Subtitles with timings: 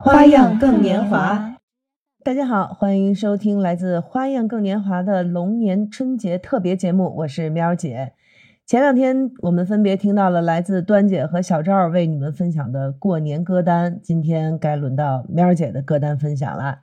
[0.00, 1.56] 花样更年华。
[2.24, 8.12] 大家好，欢迎收听来自《花样更年华》的龙年春节特别节目，我是喵姐。
[8.64, 16.82] 前两天我们分别听到了来自端姐和小赵为你们分享的过年歌单，今天该轮到喵姐的歌单分享了。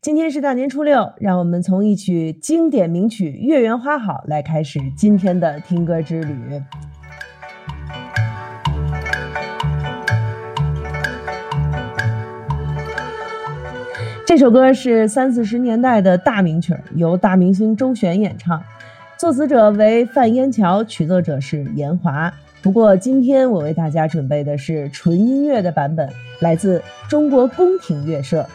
[0.00, 6.60] 今天是大年初六，让我们从一曲经典名曲《月圆花好》来开始今天的听歌之旅。
[14.30, 18.62] 这首歌是三四十年代的大名曲，由大明星周璇演唱，
[19.18, 22.32] 作词者为范烟桥，曲作者是严华。
[22.62, 26.08] 不过今天我为大家准备的是纯音乐的版本，
[26.38, 28.46] 来自中国宫廷乐社。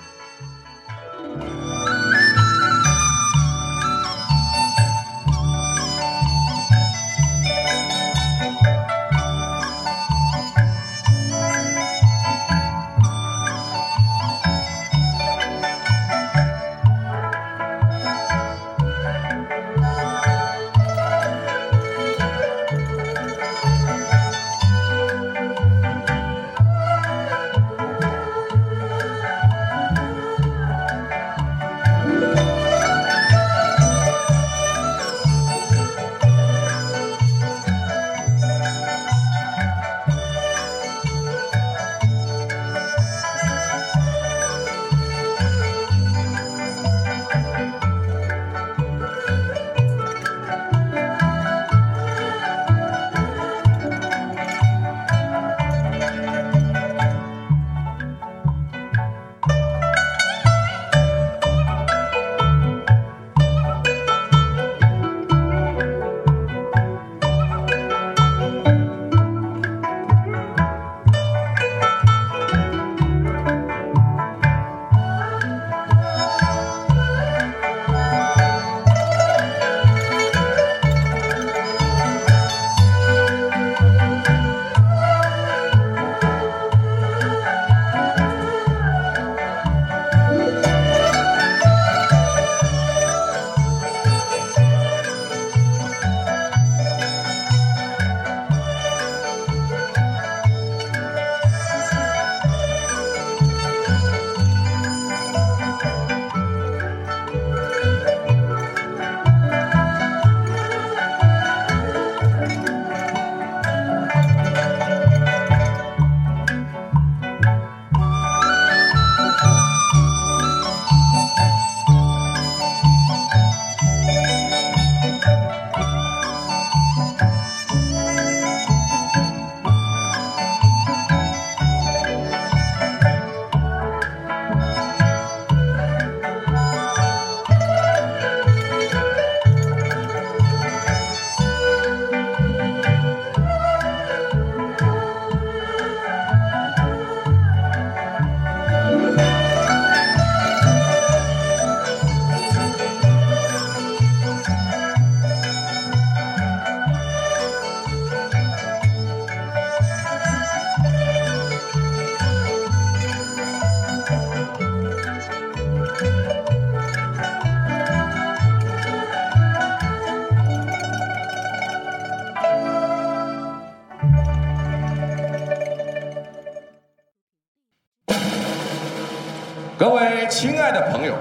[179.77, 181.13] 各位亲爱的朋友，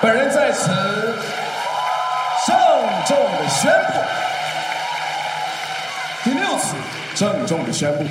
[0.00, 0.70] 本人在此
[2.46, 2.56] 郑
[3.06, 3.92] 重的宣布，
[6.24, 6.74] 第六次
[7.14, 8.04] 郑重的宣布，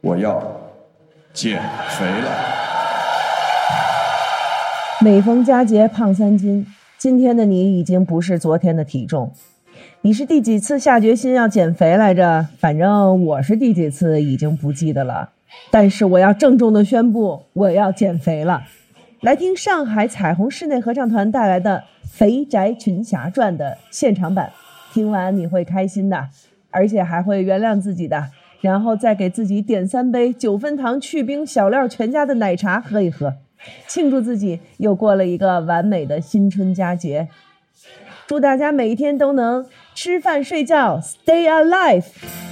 [0.00, 0.42] 我要
[1.32, 2.30] 减肥了。
[5.00, 6.66] 每逢佳节胖三斤，
[6.98, 9.32] 今天的你已经不是昨天的体重。
[10.00, 12.48] 你是第几次下决心要减肥来着？
[12.58, 15.28] 反正我是第几次已经不记得了。
[15.70, 18.64] 但是我要郑重的宣布，我要减肥了。
[19.20, 24.50] 来听上海彩虹室内合唱团带来的《肥宅群侠传》的现场版，
[24.94, 26.28] 听完你会开心的，
[26.70, 28.28] 而且还会原谅自己的，
[28.62, 33.34] 然后再给自己点三杯九分糖去冰小料全家的奶茶喝一喝，
[33.86, 37.28] 庆祝自己又过了一个完美的新春佳节。
[38.26, 42.49] 祝大家每一天都能吃饭睡觉，Stay alive。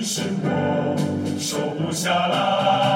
[0.00, 0.96] 只是我
[1.38, 2.89] 瘦不下来。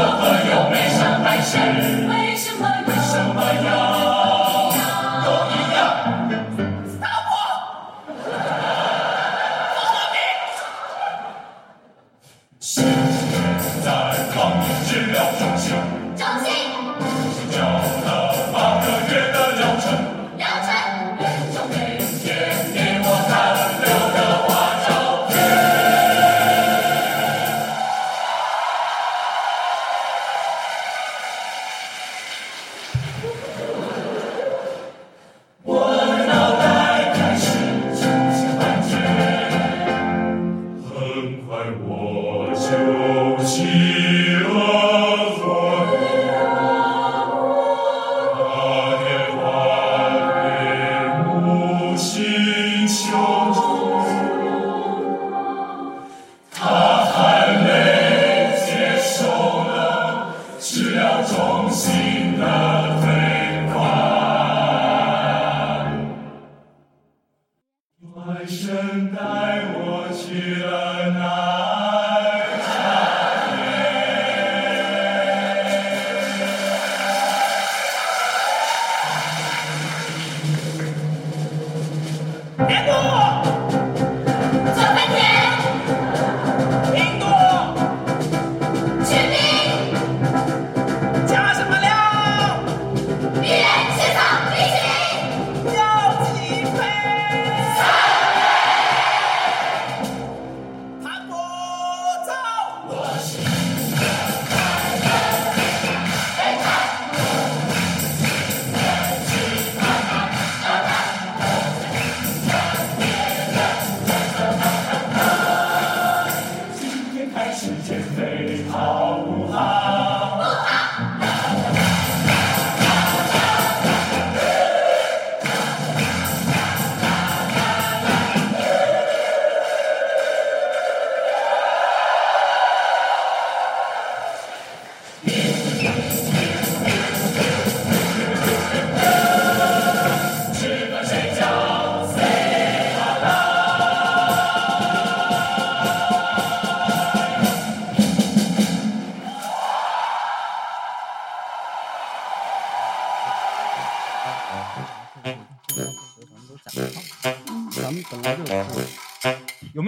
[0.00, 1.60] 为什么又
[2.08, 3.89] 为什么为什么
[41.52, 42.29] I want.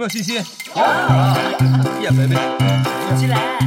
[0.03, 0.43] 有信心？
[0.73, 1.37] 好啊
[2.01, 2.35] 耶妹妹
[3.15, 3.57] 起来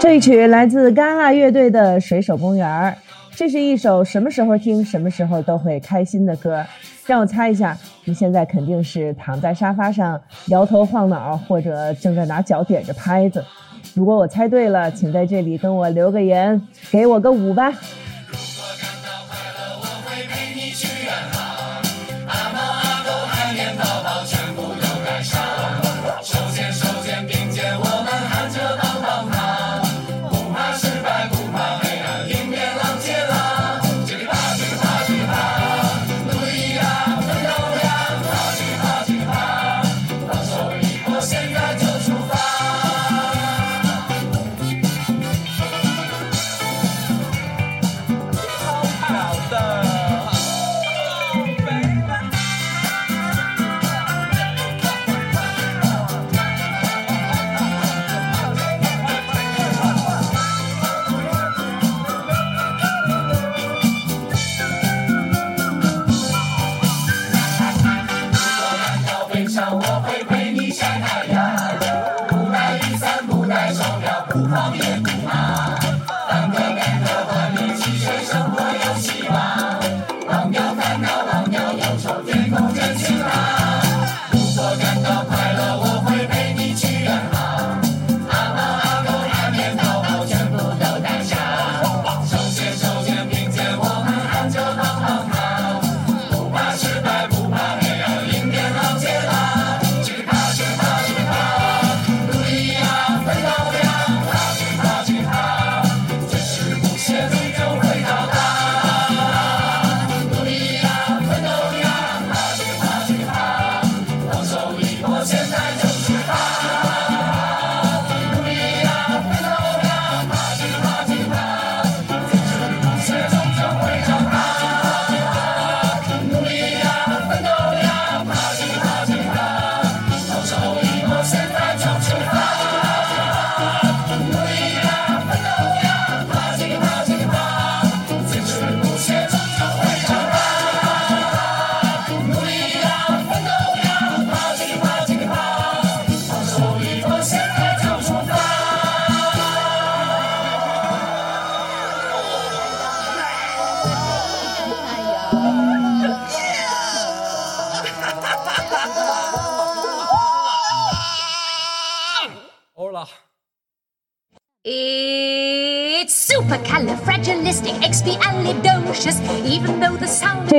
[0.00, 2.96] 这一曲来自戛纳乐队的水手公园
[3.36, 6.64] 这是一首什么时候听什么时候都会开心的歌
[7.06, 13.44] 让我猜一下你现在肯定是躺在沙发上摇头晃脑或者正在拿脚点着拍子
[13.92, 16.58] 如果我猜对了请在这里跟我留个言
[16.90, 17.70] 给我个舞吧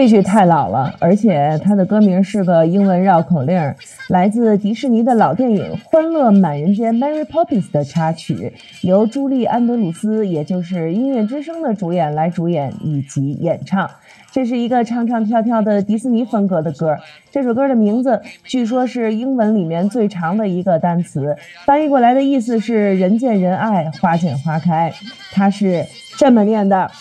[0.03, 3.74] 这句太老了，而且它的歌名是个英文绕口令，
[4.10, 13.89] 来自迪士尼的老电影《欢乐满人间》（Mary Poppins） 的插曲，由朱莉·安德鲁斯，也就是音乐之声的主演来主演以及演唱。
[14.29, 16.98] 这是一个唱唱跳跳的迪士尼风格的歌。
[17.31, 21.33] 这首歌的名字据说是英文里面最长的一个单词，
[21.65, 24.91] 翻译过来的意思是“人见人爱，花见花开”。
[25.31, 25.86] 它是
[26.17, 26.91] 这么念的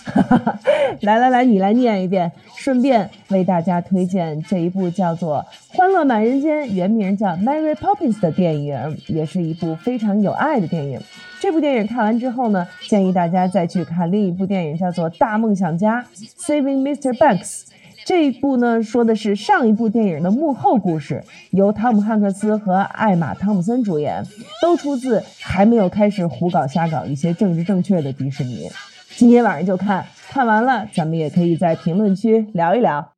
[1.03, 11.01] 来来来，你来念一遍，顺便为大家推荐这一部叫做《欢乐满人间》，原名叫《Mary Poppins》的电影，也是一部非常有爱的电影。
[11.41, 16.05] 这部电影看完之后呢，建议大家再去看另一部电影，叫做《大梦想家》
[16.39, 17.17] （Saving Mr.
[17.17, 17.63] Banks）。
[18.05, 24.27] 这一部呢，说的是上一部电影的幕后故事，由汤姆汉克斯和艾玛汤姆森主演，
[24.61, 28.69] 都出自还没有开始胡搞瞎搞一些政治正确的迪士尼。
[29.15, 33.13] 今天晚上就看，看完了咱们也可以在评论区聊一聊。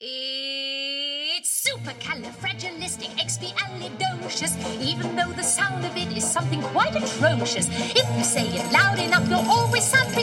[0.00, 7.68] It's supercalifragilisticexpialidocious, even though the sound of it is something quite atrocious.
[7.94, 10.14] If you say it loud enough, you'll always sound precocious.
[10.14, 10.15] Supercalifragilisticexpialidocious.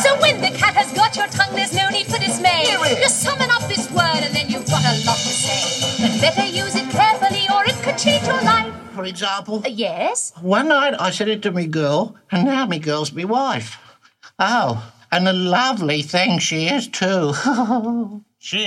[0.00, 2.64] So when the cat has got your tongue, there's no need for dismay.
[3.00, 5.60] Just summon up this word and then you've got a lot to say.
[6.00, 8.63] But better use it carefully or it could change your life.
[9.04, 10.32] For example, Uh, yes?
[10.40, 13.76] one night I said it to me girl, and now me girl's me wife.
[14.38, 17.34] Oh, and a lovely thing she is too.
[18.38, 18.64] She's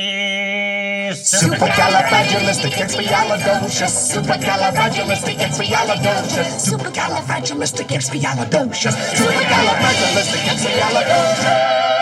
[1.41, 4.13] Supercalifragilisticexpialidocious.
[4.13, 6.69] Supercalifragilisticexpialidocious.
[6.69, 9.17] Supercalifragilisticexpialidocious.
[9.17, 11.96] Supercalifragilisticexpialidocious.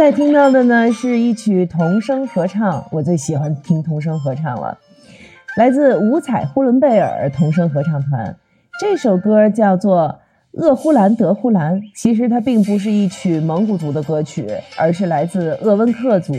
[0.00, 4.78] 在听到的呢是一曲童声合唱，我最喜欢听童声合唱了，
[5.58, 8.34] 来自五彩呼伦贝尔童声合唱团。
[8.80, 10.18] 这首歌叫做
[10.58, 16.32] 《鄂呼兰德呼兰》，其实它并不是一曲蒙古族的歌曲，而是来自鄂温克族。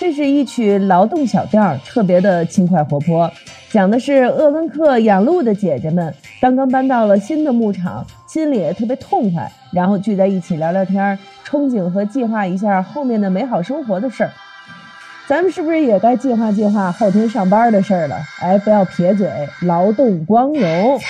[0.00, 3.30] 这是一曲劳动小调，特别的轻快活泼，
[3.70, 11.16] 讲的是鄂温克养鹿的姐姐们刚刚搬到了新的牧场，心里也特别痛快，然后聚在一起聊聊天，
[11.48, 14.30] 憧憬和计划一下后面的美好生活的事儿。
[15.26, 18.16] 咱们是不是也该计划计划后天上班的事儿了？
[18.40, 19.30] 哎，不要撇嘴，
[19.62, 21.00] 劳动光荣。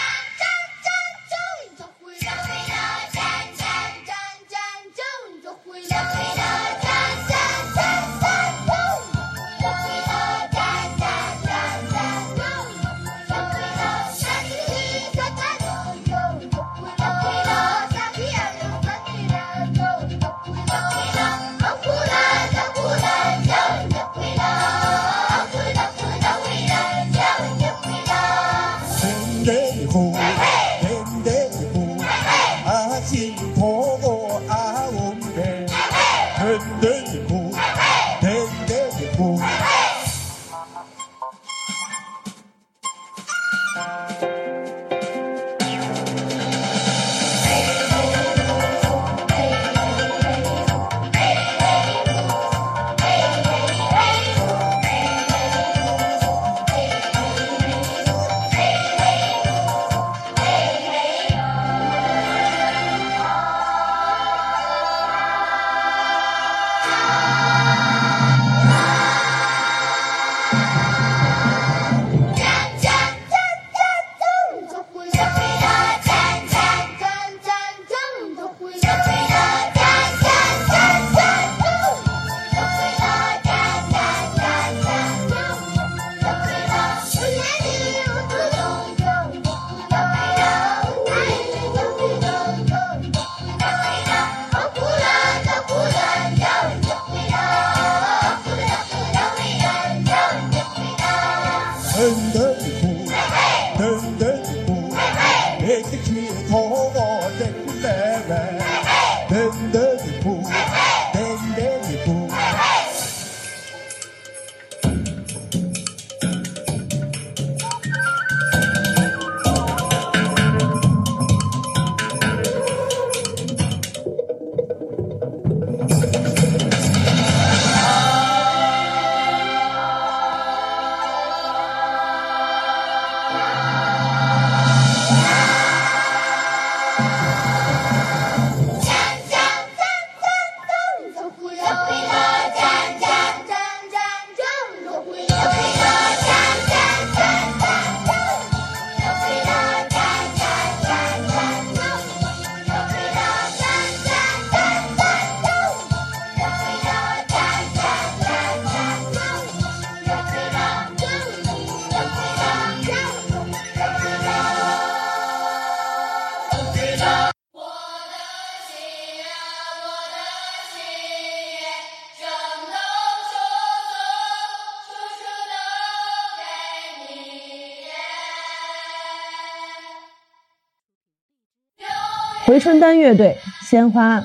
[182.69, 183.35] 春丹乐队
[183.67, 184.21] 《鲜花》，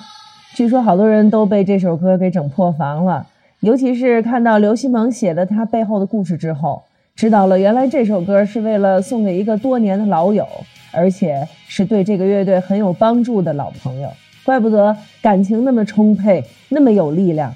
[0.53, 3.25] 据说好多人都被这首歌给整破防了，
[3.61, 6.83] 尤其是看到刘西蒙写的他背后的故事之后，
[7.15, 10.45] 知道了原来这首歌是为了送给一个多年的老友，
[10.91, 14.11] 而且是对这个乐队很有帮助的老朋友，
[14.43, 17.55] 怪不得感情那么充沛，那么有力量。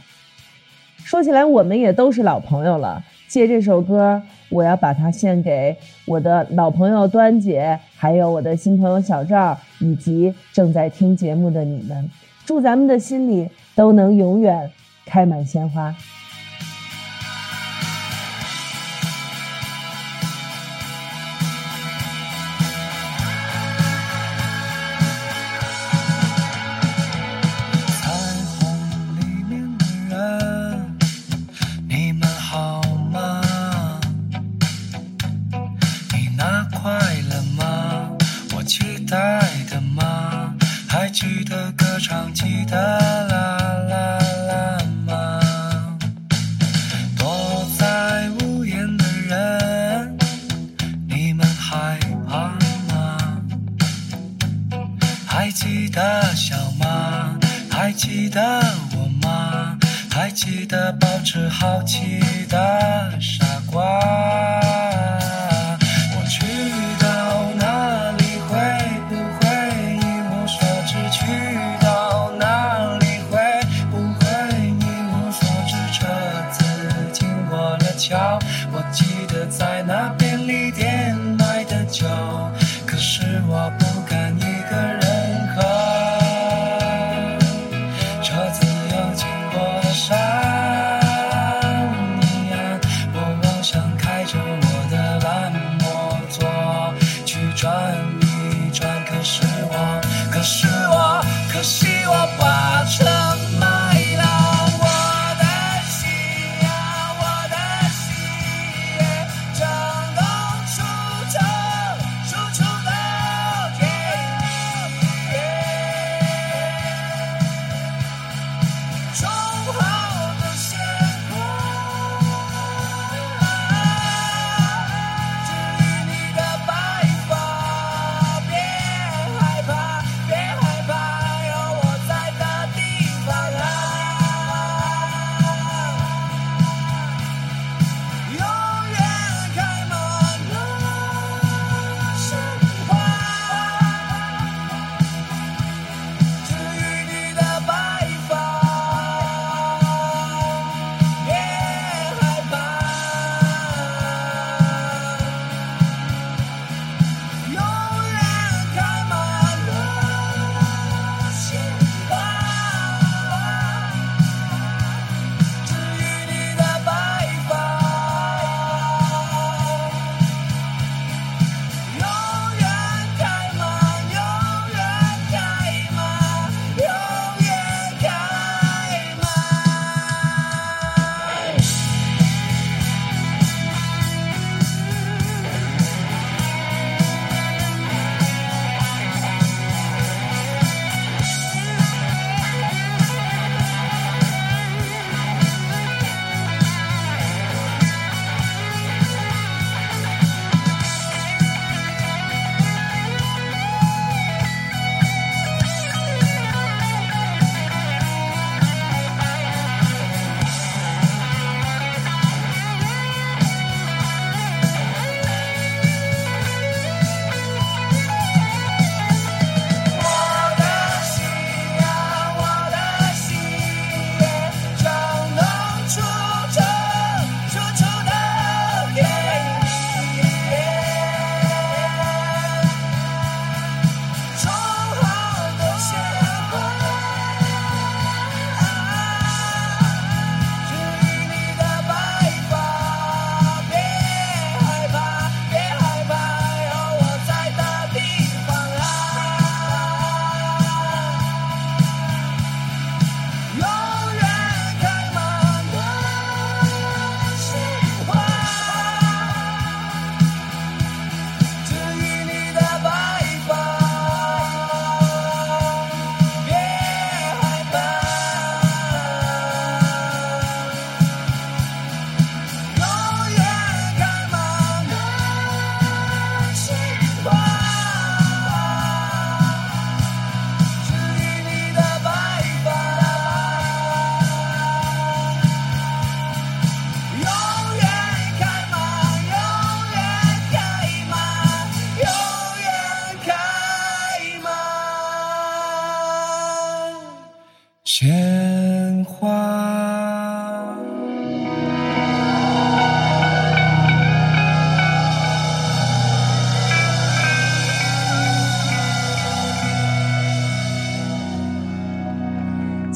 [1.04, 3.04] 说起来，我们也都是老朋友了。
[3.28, 12.10] 借这首歌，我要把它献给我的老朋友端姐，还有我的新朋友小赵，以及正在听节目的你们。
[12.46, 14.72] 祝咱们的心里都能永远
[15.06, 15.94] 开满鲜花。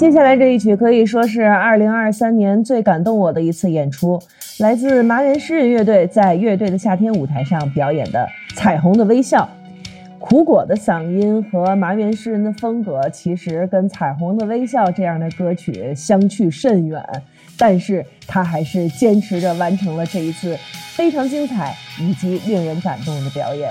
[0.01, 4.19] 接下来这一曲可以说是2023年最感动我的一次演出，
[4.57, 9.47] 来自麻原诗人乐队在乐队的夏天舞台上表演的《彩虹的微笑》。
[10.17, 16.99] 苦果的嗓音和麻原诗人的风格，其实跟《彩虹的微笑》这样的歌曲相去甚远，
[17.55, 20.57] 但是他还是坚持着完成了这一次
[20.95, 23.69] 非常精彩以及令人感动的表演。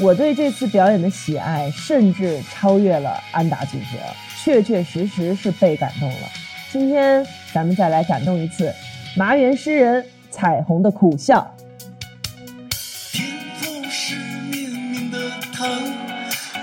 [0.00, 3.98] 我对这次表演的喜爱，甚至超越了安达组合，
[4.42, 6.28] 确确实实是被感动了。
[6.70, 8.72] 今天咱们再来感动一次，
[9.16, 11.52] 麻原诗人《彩虹的苦笑》。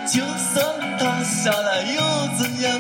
[0.08, 0.66] 就算
[0.98, 2.02] 它下来又
[2.38, 2.80] 怎样？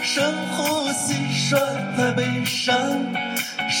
[0.00, 1.58] 深呼吸，甩
[1.96, 2.78] 开悲伤，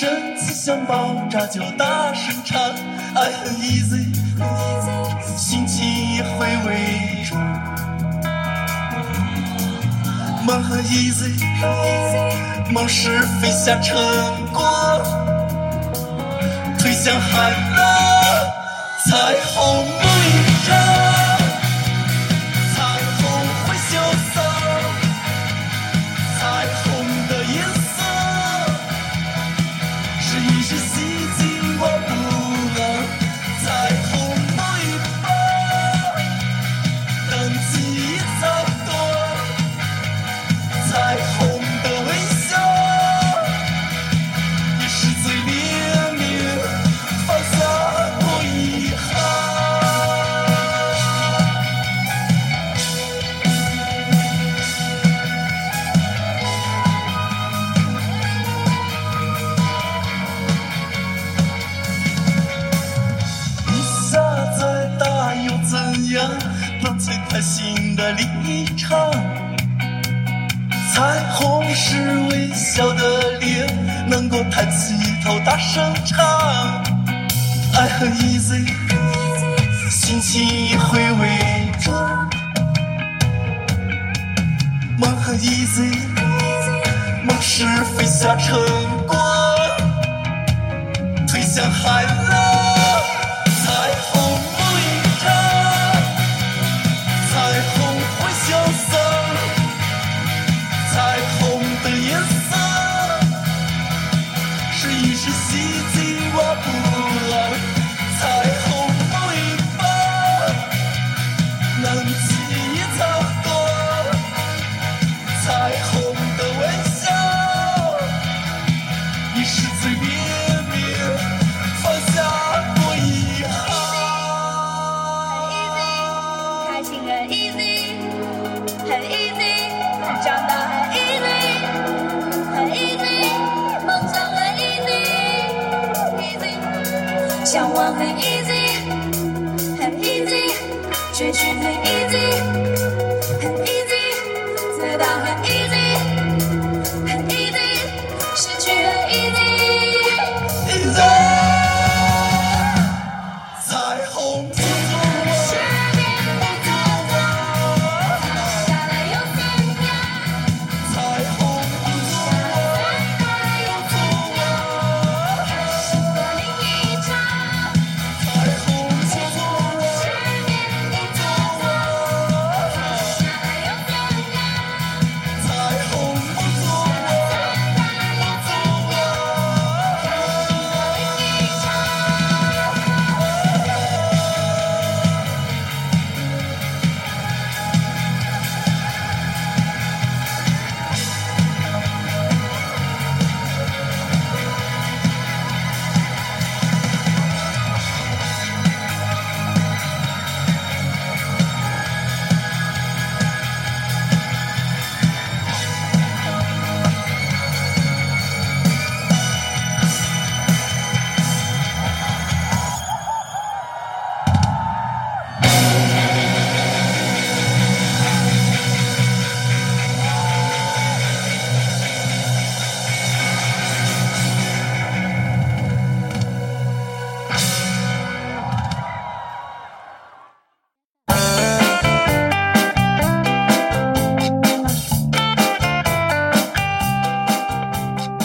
[0.04, 2.60] 生气想爆炸就大声唱。
[3.14, 4.04] 爱很 easy，
[5.34, 7.40] 心情也会伪装。
[10.44, 11.42] 梦很 easy，
[12.70, 13.96] 梦是飞向成
[14.52, 14.62] 果，
[16.78, 17.86] 推向海浪，
[19.06, 19.16] 彩
[19.54, 20.66] 虹梦一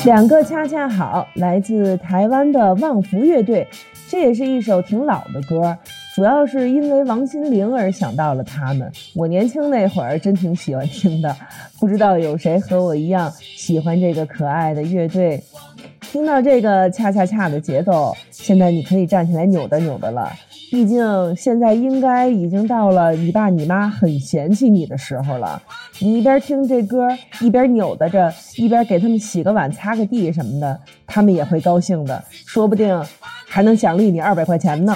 [0.09, 3.67] 两个恰恰好，来自台湾的旺福乐队，
[4.09, 5.77] 这也是一首挺老的歌，
[6.15, 8.91] 主要是因为王心凌而想到了他们。
[9.13, 11.35] 我年轻那会儿真挺喜欢听的，
[11.79, 15.43] 不知道有谁和我一样喜欢这个可爱的乐队。
[16.01, 20.31] 听到这个恰恰恰的节奏，现在你可以站起来扭的扭的了。
[20.71, 25.61] 毕竟现在应该已经到了你爸你妈很嫌弃你的时候了。
[25.99, 27.07] 你一边听这歌，
[27.41, 33.03] 一边扭达着，一边给他们洗个碗、擦个地什么的，他们也会高兴的，说不定
[33.47, 34.95] 还能奖励你二百块钱呢。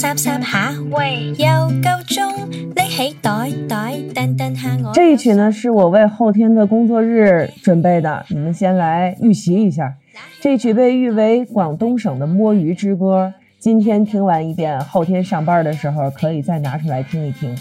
[0.00, 1.46] 霎霎下，喂，又
[1.82, 4.92] 夠鐘，拎起袋袋，蹬蹬下我。
[4.94, 9.94] 这一曲呢是我为后天的工作日准备的，你们先来预习一下。
[10.40, 17.54] 这曲被誉为广东省的摸鱼之歌，今天听完一遍，后天上班的时候可以再拿出来听一听。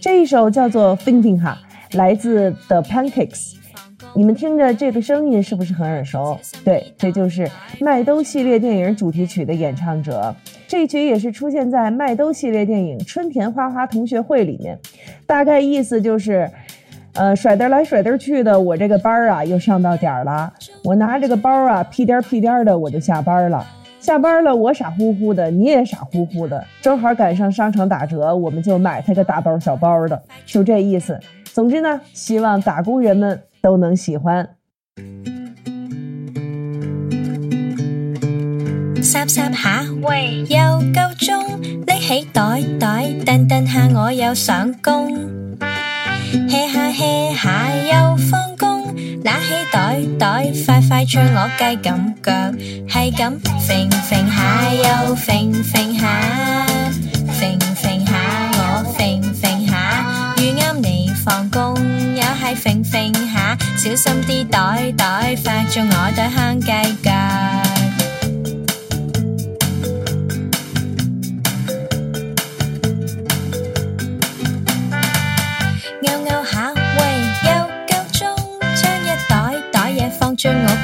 [0.00, 1.58] 这一首叫做《Think 哈》，
[1.98, 3.54] 来自 The Pancakes。
[4.14, 6.38] 你们听着这个声音是不是很耳熟？
[6.64, 10.36] 对，这就是麦兜系列电影主题曲的演唱者。
[10.68, 14.78] 这一曲也是出现在麦兜系列电影《春田花花同学会》里面，
[15.26, 16.50] 大概意思就是，
[17.14, 20.52] 呃，甩得来甩得去的，我这个班儿啊又上到点儿了，
[20.84, 23.66] 我拿这个包啊屁颠屁颠的我就下班了。
[23.98, 31.18] 下班了，我傻乎乎的，你也傻乎乎的，正好赶上商场打折，我们就买它个大包小包的，就这意思。
[31.44, 34.46] 总之呢，希望打工人们都能喜欢。
[39.08, 40.58] 霎霎下，喂，又
[40.92, 45.10] 夠鐘，拎起袋袋，蹬蹬下我又上工
[46.30, 48.94] ，hea 下 hea 下又放工，
[49.24, 52.32] 拿起袋袋，快快脆我鸡咁腳，
[52.86, 56.66] 係咁揈揈下又揈揈下，
[57.40, 58.12] 揈揈下
[58.58, 61.74] 我揈揈下，遇啱你放工
[62.14, 67.77] 又係揈揈下，小心啲袋袋發中我對香雞腳。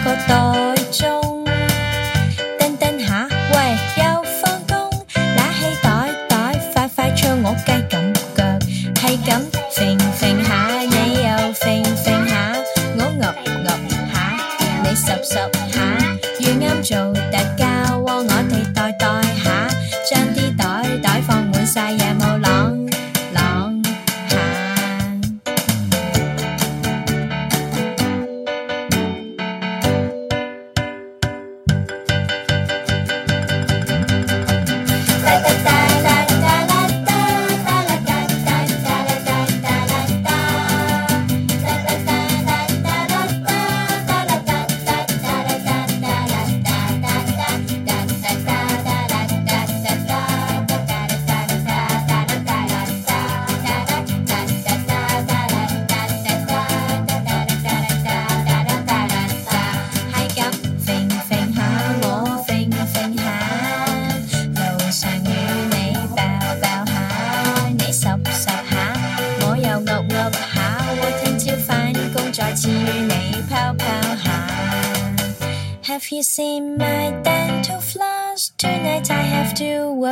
[0.04, 0.53] 進我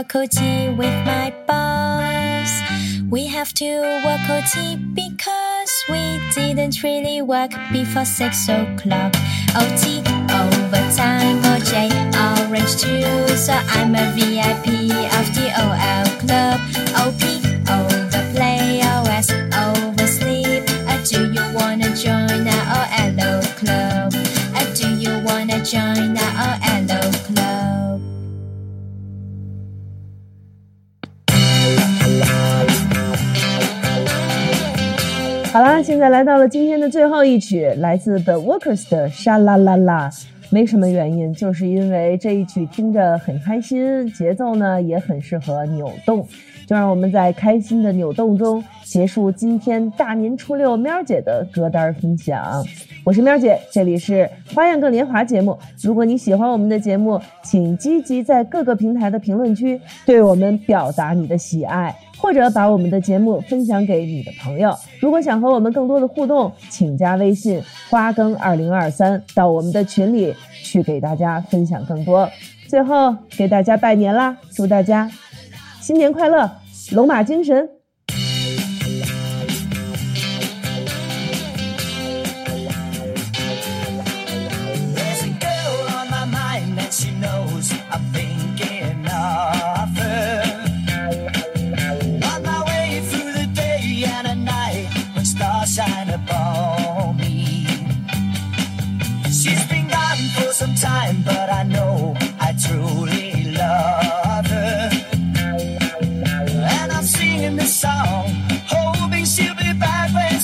[0.02, 2.50] work OT with my boss.
[3.08, 9.14] We have to work OT because we didn't really work before six o'clock.
[9.54, 10.00] OT
[10.40, 11.74] overtime, OJ
[12.26, 13.46] orange juice.
[13.46, 14.66] So I'm a VIP
[15.18, 16.58] of the OL club.
[16.96, 17.31] OP
[35.52, 40.08] 好啦，现在来到了今天的最后一曲，来自 The Workers 的《沙啦啦啦》。
[40.48, 46.26] 没什么原因，就是因为这一曲听着很开心，节奏呢也很适合扭动。
[46.72, 52.64] 让我们在开心的扭动中结束今天大年初六喵姐的歌单分享。
[53.04, 55.58] 我是喵姐，这里是花样更年华节目。
[55.82, 61.94] 如果你喜欢我们的节目，请积极在各个平台的评论区对我们表达你的喜爱。
[62.16, 64.72] 或者把我们的节目分享给你的朋友。
[65.00, 67.60] 如果想和我们更多的互动，请加微信
[67.90, 72.30] “花更二零二三”到我们的群里去给大家分享更多。
[72.68, 75.10] 最后给大家拜年啦，祝大家
[75.80, 76.48] 新年快乐，
[76.94, 77.81] 龙马精神。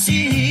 [0.09, 0.48] see